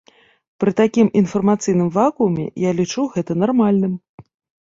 [0.61, 3.93] Пры такім інфармацыйным вакууме, я лічу гэта нармальным.